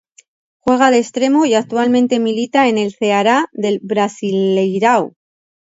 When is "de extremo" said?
0.89-1.45